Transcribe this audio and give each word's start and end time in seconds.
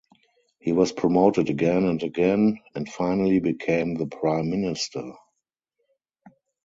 He 0.59 0.71
was 0.71 0.91
promoted 0.91 1.51
again 1.51 1.83
and 1.83 2.01
again, 2.01 2.57
and 2.73 2.89
finally 2.89 3.39
became 3.39 3.93
the 3.93 4.07
prime 4.07 4.49
minister. 4.49 5.11